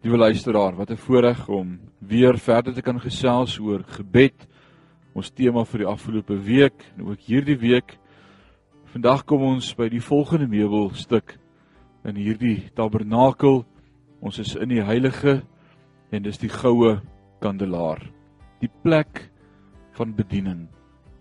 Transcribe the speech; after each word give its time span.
Liewe 0.00 0.16
luisteraar, 0.16 0.76
wat 0.76 0.90
'n 0.90 0.96
voorreg 0.96 1.48
om 1.48 1.78
weer 1.98 2.38
verder 2.38 2.74
te 2.74 2.82
kan 2.82 3.00
gesels 3.00 3.58
oor 3.58 3.82
gebed. 3.84 4.46
Ons 5.12 5.30
tema 5.30 5.64
vir 5.64 5.78
die 5.78 5.86
afgelope 5.86 6.42
week 6.42 6.92
en 6.96 7.04
ook 7.04 7.20
hierdie 7.20 7.58
week. 7.58 7.98
Vandag 8.84 9.24
kom 9.24 9.42
ons 9.42 9.74
by 9.74 9.88
die 9.88 10.00
volgende 10.00 10.46
meubelstuk 10.46 11.38
in 12.04 12.16
hierdie 12.16 12.70
tabernakel. 12.74 13.66
Ons 14.20 14.38
is 14.38 14.54
in 14.54 14.68
die 14.68 14.82
heilige 14.82 15.42
en 16.10 16.22
dis 16.22 16.38
die 16.38 16.48
goue 16.48 17.00
kandelaar. 17.40 18.00
Die 18.60 18.70
plek 18.82 19.30
van 19.92 20.14
bediening. 20.14 20.68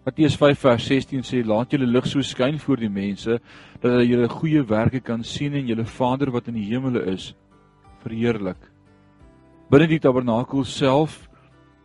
Matteus 0.06 0.38
5 0.38 0.60
vers 0.60 0.86
16 0.86 1.24
sê: 1.24 1.46
"Laat 1.46 1.72
julle 1.72 1.86
lig 1.86 2.06
so 2.06 2.22
skyn 2.22 2.60
voor 2.60 2.78
die 2.78 2.90
mense 2.90 3.40
dat 3.82 3.92
hulle 3.92 4.08
julle 4.08 4.30
goeie 4.30 4.64
werke 4.64 5.00
kan 5.00 5.24
sien 5.24 5.54
en 5.54 5.68
julle 5.68 5.86
Vader 5.86 6.32
wat 6.32 6.48
in 6.48 6.54
die 6.54 6.70
hemele 6.72 7.06
is 7.06 7.36
verheerlik. 8.04 8.60
Binne 9.70 9.88
die 9.88 10.00
tabernakel 10.02 10.66
self 10.66 11.28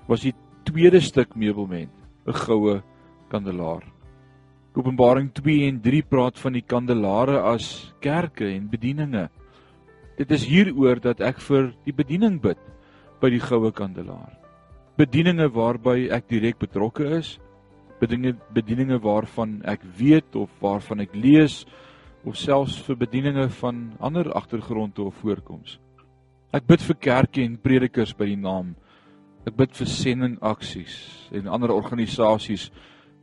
was 0.08 0.24
die 0.24 0.34
tweede 0.64 1.00
stuk 1.00 1.36
meubelment 1.36 1.92
'n 2.26 2.32
goue 2.32 2.82
kandelaar. 3.28 3.84
Openbaring 4.74 5.30
2 5.32 5.68
en 5.68 5.80
3 5.80 6.02
praat 6.02 6.38
van 6.38 6.52
die 6.52 6.64
kandelare 6.66 7.40
as 7.42 7.92
kerke 8.00 8.48
en 8.48 8.68
bedieninge. 8.68 9.28
Dit 10.16 10.30
is 10.30 10.44
hieroor 10.44 11.00
dat 11.00 11.20
ek 11.20 11.38
vir 11.40 11.72
die 11.84 11.92
bediening 11.92 12.40
bid 12.40 12.58
by 13.20 13.30
die 13.30 13.40
goue 13.40 13.70
kandelaar. 13.72 14.32
Bedieninge 14.96 15.48
waarby 15.48 16.08
ek 16.10 16.28
direk 16.28 16.58
betrokke 16.58 17.06
is, 17.18 17.38
bedieninge 18.00 18.36
bedieninge 18.54 18.98
waarvan 19.02 19.62
ek 19.64 19.80
weet 19.98 20.36
of 20.36 20.50
waarvan 20.60 21.00
ek 21.00 21.14
lees 21.14 21.64
of 22.24 22.36
selfs 22.36 22.78
vir 22.86 22.96
bedieninge 22.96 23.48
van 23.60 23.92
ander 24.00 24.32
agtergronde 24.32 25.02
of 25.02 25.14
voorkoms. 25.22 25.78
Ek 26.54 26.68
bid 26.70 26.82
vir 26.86 26.94
kerke 27.02 27.42
en 27.42 27.56
predikers 27.58 28.12
by 28.14 28.28
die 28.30 28.38
naam. 28.38 28.76
Ek 29.42 29.56
bid 29.58 29.72
vir 29.74 29.88
sending 29.90 30.36
aksies 30.38 30.94
en 31.34 31.48
ander 31.50 31.72
organisasies 31.74 32.68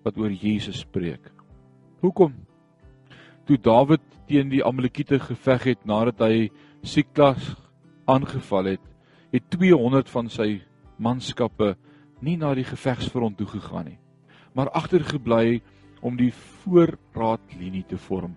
wat 0.03 0.17
oor 0.19 0.33
Jesus 0.35 0.81
spreek. 0.83 1.29
Hoekom? 2.03 2.33
Toe 3.47 3.55
Dawid 3.55 4.03
teen 4.27 4.51
die 4.51 4.63
Amalekiete 4.67 5.21
geveg 5.23 5.69
het 5.69 5.87
nadat 5.87 6.19
hy 6.25 6.49
Siklag 6.83 7.39
aangeval 8.09 8.73
het, 8.73 8.83
het 9.31 9.47
200 9.55 10.11
van 10.11 10.27
sy 10.27 10.49
manskappe 10.99 11.75
nie 12.19 12.35
na 12.35 12.51
die 12.57 12.67
gevegsfront 12.67 13.39
toe 13.39 13.47
gegaan 13.47 13.93
nie, 13.93 13.99
maar 14.51 14.73
agtergebly 14.75 15.61
om 16.03 16.19
die 16.19 16.33
voorraadlinie 16.35 17.85
te 17.87 18.01
vorm. 18.09 18.35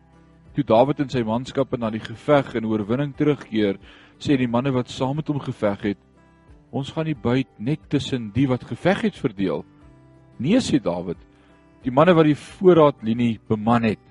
Toe 0.54 0.62
Dawid 0.62 1.00
en 1.02 1.10
sy 1.10 1.24
manskappe 1.26 1.78
na 1.78 1.88
die 1.90 2.02
geveg 2.02 2.52
en 2.54 2.66
oorwinning 2.70 3.14
terugkeer, 3.18 3.80
sê 4.22 4.36
die 4.38 4.50
manne 4.50 4.70
wat 4.74 4.92
saam 4.92 5.16
met 5.18 5.30
hom 5.30 5.40
geveg 5.42 5.88
het, 5.90 6.00
ons 6.74 6.92
gaan 6.94 7.08
die 7.08 7.18
buit 7.18 7.48
net 7.58 7.82
tussen 7.90 8.28
die 8.34 8.46
wat 8.50 8.62
geveg 8.66 9.08
het 9.08 9.18
verdeel. 9.18 9.64
Nee 10.38 10.60
sê 10.62 10.78
Dawid, 10.82 11.18
die 11.82 11.92
manne 11.94 12.14
wat 12.14 12.28
die 12.28 12.38
voorraadlinie 12.38 13.40
beman 13.50 13.90
het, 13.90 14.02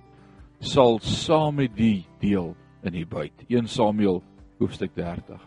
sal 0.59 0.99
saam 1.03 1.61
met 1.61 1.71
die 1.75 2.03
deel 2.19 2.53
in 2.83 2.95
die 2.95 3.07
buit. 3.07 3.33
1 3.47 3.67
Samuel 3.71 4.21
hoofstuk 4.59 4.91
30. 4.95 5.39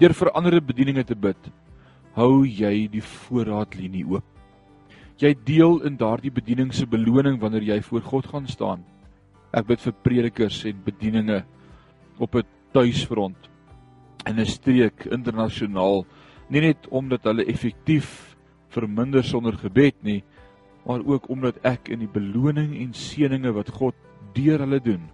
Deur 0.00 0.14
vir 0.16 0.30
ander 0.36 0.56
bedieninge 0.64 1.04
te 1.04 1.16
bid, 1.16 1.50
hou 2.16 2.46
jy 2.48 2.88
die 2.92 3.04
voorraadlinie 3.04 4.06
oop. 4.08 4.24
Jy 5.20 5.34
deel 5.44 5.82
in 5.84 6.00
daardie 6.00 6.32
bediening 6.32 6.72
se 6.72 6.88
beloning 6.88 7.36
wanneer 7.40 7.74
jy 7.74 7.78
voor 7.84 8.08
God 8.08 8.30
gaan 8.32 8.48
staan. 8.48 8.84
Ek 9.52 9.66
bid 9.66 9.80
vir 9.82 9.94
predikers 10.04 10.64
en 10.64 10.82
bedieninge 10.84 11.44
op 12.18 12.34
'n 12.36 12.46
tuisfront 12.72 13.48
in 14.26 14.38
'n 14.38 14.46
streek 14.46 15.06
internasionaal 15.10 16.06
nie 16.50 16.60
net 16.60 16.86
omdat 16.90 17.24
hulle 17.24 17.46
effektief 17.46 18.36
verminder 18.68 19.24
sonder 19.24 19.56
gebed 19.56 19.96
nie 20.02 20.22
maar 20.86 21.00
ook 21.04 21.28
omdat 21.28 21.58
ek 21.62 21.88
in 21.88 21.98
die 21.98 22.12
beloning 22.12 22.76
en 22.80 22.92
seëninge 22.94 23.52
wat 23.52 23.70
God 23.70 23.94
deur 24.34 24.58
hulle 24.58 24.80
doen 24.80 25.10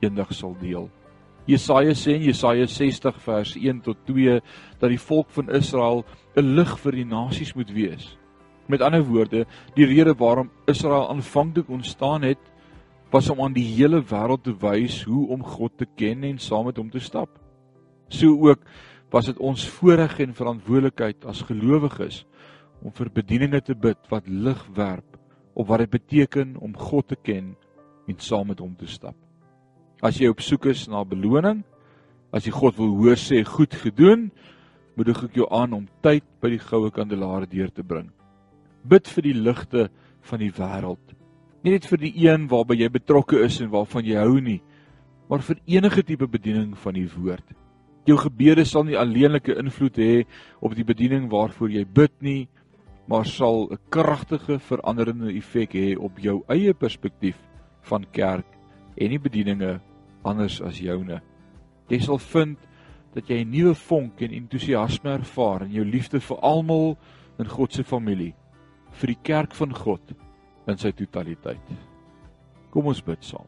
eendag 0.00 0.32
sal 0.32 0.56
deel. 0.60 0.90
Jesaja 1.46 1.92
sê 1.92 2.16
in 2.16 2.24
Jesaja 2.24 2.66
60 2.66 3.20
vers 3.20 3.54
1 3.56 3.80
tot 3.84 3.96
2 4.08 4.40
dat 4.80 4.90
die 4.90 5.00
volk 5.00 5.30
van 5.30 5.50
Israel 5.50 6.04
'n 6.36 6.54
lig 6.56 6.78
vir 6.78 6.92
die 6.92 7.04
nasies 7.04 7.54
moet 7.54 7.70
wees. 7.70 8.16
Met 8.66 8.80
ander 8.80 9.04
woorde, 9.04 9.46
die 9.74 9.84
rede 9.84 10.14
waarom 10.14 10.50
Israel 10.66 11.10
aanvanklik 11.10 11.68
ontstaan 11.68 12.22
het, 12.22 12.38
was 13.14 13.30
om 13.30 13.44
aan 13.44 13.54
die 13.54 13.68
hele 13.76 14.00
wêreld 14.02 14.42
te 14.42 14.52
wys 14.58 15.04
hoe 15.06 15.28
om 15.30 15.42
God 15.46 15.76
te 15.78 15.86
ken 15.86 16.24
en 16.26 16.40
saam 16.42 16.66
met 16.66 16.80
hom 16.80 16.88
te 16.90 17.02
stap. 17.02 17.30
So 18.10 18.34
ook 18.48 18.64
was 19.14 19.28
dit 19.30 19.38
ons 19.38 19.66
voorreg 19.76 20.16
en 20.24 20.34
verantwoordelikheid 20.34 21.22
as 21.30 21.44
gelowiges 21.46 22.24
om 22.82 22.90
vir 22.96 23.12
bedieninge 23.14 23.60
te 23.62 23.76
bid 23.78 24.10
wat 24.10 24.26
lig 24.26 24.64
werp 24.74 25.14
op 25.54 25.70
wat 25.70 25.84
dit 25.84 25.94
beteken 25.94 26.56
om 26.58 26.74
God 26.74 27.12
te 27.12 27.20
ken 27.22 27.54
en 28.10 28.18
saam 28.18 28.50
met 28.50 28.58
hom 28.58 28.74
te 28.74 28.90
stap. 28.90 29.14
As 30.02 30.18
jy 30.18 30.32
op 30.34 30.42
soek 30.42 30.66
is 30.74 30.88
na 30.90 31.04
beloning, 31.06 31.62
as 32.34 32.48
jy 32.48 32.52
God 32.52 32.74
wil 32.82 32.96
hoor 32.98 33.20
sê 33.20 33.44
goed 33.46 33.78
gedoen, 33.78 34.32
moedig 34.98 35.22
ek 35.28 35.38
jou 35.38 35.46
aan 35.54 35.78
om 35.78 35.86
tyd 36.02 36.26
by 36.42 36.50
die 36.56 36.62
goue 36.66 36.90
kandelaar 36.90 37.46
deur 37.46 37.70
te 37.70 37.86
bring. 37.86 38.10
Bid 38.82 39.06
vir 39.06 39.30
die 39.30 39.38
ligte 39.38 39.86
van 40.26 40.42
die 40.42 40.50
wêreld. 40.58 41.14
Nie 41.64 41.72
net 41.72 41.86
vir 41.88 41.96
die 41.96 42.12
een 42.26 42.42
waarby 42.50 42.76
jy 42.76 42.90
betrokke 42.92 43.38
is 43.40 43.54
en 43.64 43.70
waarvan 43.72 44.04
jy 44.04 44.18
hou 44.20 44.36
nie, 44.44 44.58
maar 45.32 45.40
vir 45.40 45.62
enige 45.64 46.02
tipe 46.04 46.26
bediening 46.28 46.74
van 46.76 46.92
die 46.92 47.06
woord. 47.08 47.54
Jou 48.04 48.18
gebede 48.20 48.66
sal 48.68 48.84
nie 48.84 48.98
alleenlike 49.00 49.54
invloed 49.56 49.96
hê 49.96 50.26
op 50.60 50.74
die 50.76 50.84
bediening 50.84 51.30
waarvoor 51.32 51.70
jy 51.72 51.86
bid 51.88 52.12
nie, 52.20 52.48
maar 53.08 53.24
sal 53.24 53.72
'n 53.72 53.78
kragtige 53.88 54.58
veranderende 54.58 55.32
effek 55.32 55.72
hê 55.72 55.96
op 55.96 56.18
jou 56.20 56.44
eie 56.48 56.74
perspektief 56.74 57.40
van 57.88 58.04
kerk 58.12 58.46
en 59.00 59.08
die 59.08 59.18
bedieninge 59.18 59.80
anders 60.22 60.60
as 60.60 60.78
joune. 60.78 61.22
Jy 61.88 61.98
sal 61.98 62.18
vind 62.18 62.58
dat 63.14 63.26
jy 63.26 63.40
'n 63.40 63.50
nuwe 63.50 63.74
vonk 63.74 64.20
en 64.20 64.32
entoesiasme 64.32 65.10
ervaar 65.10 65.62
in 65.62 65.72
jou 65.72 65.84
liefde 65.84 66.20
vir 66.20 66.36
almal 66.42 66.98
in 67.38 67.48
God 67.48 67.72
se 67.72 67.84
familie, 67.84 68.34
vir 68.92 69.06
die 69.06 69.22
kerk 69.22 69.54
van 69.54 69.72
God 69.72 70.23
in 70.66 70.78
sy 70.78 70.92
totaliteit. 70.92 71.74
Kom 72.70 72.86
ons 72.86 73.02
bid 73.04 73.22
saam. 73.24 73.46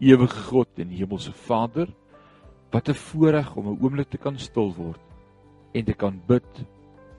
Ewige 0.00 0.42
God 0.50 0.78
en 0.78 0.90
hemelse 0.94 1.32
Vader, 1.32 1.88
Wat 2.70 2.88
'n 2.88 2.94
voorreg 2.94 3.56
om 3.56 3.66
'n 3.68 3.78
oomblik 3.80 4.08
te 4.08 4.18
kan 4.18 4.38
stil 4.38 4.74
word 4.74 5.00
en 5.72 5.84
te 5.84 5.94
kan 5.94 6.20
bid 6.26 6.66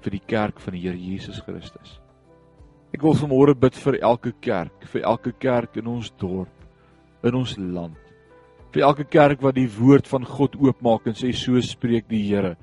vir 0.02 0.12
die 0.12 0.26
kerk 0.26 0.60
van 0.60 0.74
die 0.74 0.82
Here 0.82 0.98
Jesus 0.98 1.40
Christus. 1.40 2.00
Ek 2.94 3.02
wil 3.02 3.14
vanmôre 3.14 3.60
bid 3.60 3.76
vir 3.76 4.00
elke 4.02 4.32
kerk, 4.42 4.86
vir 4.86 5.02
elke 5.02 5.32
kerk 5.32 5.78
in 5.78 5.88
ons 5.88 6.12
dorp, 6.12 6.54
in 7.24 7.36
ons 7.36 7.58
land. 7.58 7.98
Vir 8.72 8.84
elke 8.84 9.04
kerk 9.04 9.42
wat 9.42 9.56
die 9.56 9.70
woord 9.80 10.08
van 10.08 10.26
God 10.26 10.56
oopmaak 10.56 11.08
en 11.08 11.14
sê 11.14 11.34
so 11.34 11.62
spreek 11.62 12.08
die 12.08 12.28
Here. 12.30 12.56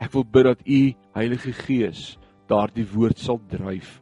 Ek 0.00 0.12
wil 0.12 0.24
bid 0.24 0.44
dat 0.44 0.60
U 0.66 0.94
Heilige 1.14 1.52
Gees 1.52 2.18
daardie 2.46 2.86
woord 2.86 3.18
sal 3.18 3.40
dryf 3.48 4.00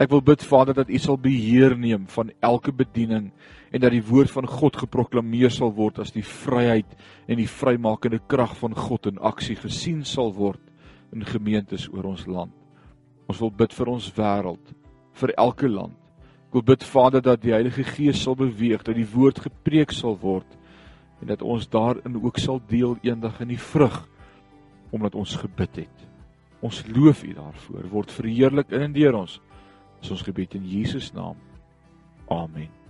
Ek 0.00 0.08
wil 0.08 0.22
bid 0.24 0.40
Vader 0.48 0.74
dat 0.74 0.88
U 0.88 0.98
sal 0.98 1.18
beheer 1.20 1.74
neem 1.76 2.06
van 2.08 2.30
elke 2.40 2.72
bediening 2.72 3.30
en 3.72 3.80
dat 3.80 3.92
die 3.92 4.04
woord 4.04 4.30
van 4.32 4.48
God 4.48 4.76
geproklaameer 4.80 5.52
sal 5.52 5.72
word 5.76 6.00
as 6.00 6.14
die 6.14 6.24
vryheid 6.24 6.88
en 7.28 7.36
die 7.40 7.48
vrymakende 7.48 8.22
krag 8.28 8.54
van 8.60 8.76
God 8.76 9.10
in 9.10 9.20
aksie 9.20 9.56
gesien 9.56 10.00
sal 10.08 10.32
word 10.36 10.60
in 11.12 11.24
gemeentes 11.28 11.90
oor 11.92 12.08
ons 12.14 12.24
land. 12.26 12.54
Ons 13.28 13.42
wil 13.44 13.52
bid 13.52 13.72
vir 13.76 13.92
ons 13.92 14.08
wêreld, 14.16 14.72
vir 15.20 15.34
elke 15.36 15.68
land. 15.68 15.96
Ek 16.48 16.56
wil 16.56 16.66
bid 16.72 16.84
Vader 16.84 17.24
dat 17.24 17.44
die 17.44 17.52
Heilige 17.52 17.84
Gees 17.84 18.20
sal 18.24 18.36
beweeg, 18.36 18.82
dat 18.84 18.96
die 18.96 19.08
woord 19.08 19.44
gepreek 19.44 19.92
sal 19.92 20.16
word 20.20 20.48
en 21.22 21.30
dat 21.30 21.44
ons 21.44 21.68
daarin 21.70 22.16
ook 22.18 22.40
sal 22.40 22.60
deel 22.68 22.96
eendag 23.04 23.38
in 23.44 23.52
die 23.52 23.60
vrug 23.60 24.02
omdat 24.92 25.14
ons 25.16 25.36
gebid 25.40 25.84
het. 25.84 26.08
Ons 26.64 26.82
loof 26.88 27.22
U 27.24 27.32
daarvoor. 27.36 27.86
Word 27.92 28.12
verheerlik 28.12 28.72
in 28.72 28.84
en 28.88 28.92
deur 28.96 29.16
ons. 29.22 29.40
Is 30.02 30.10
ons 30.10 30.22
gebed 30.26 30.54
in 30.58 30.66
Jesus 30.66 31.12
naam. 31.14 31.36
Amen. 32.28 32.81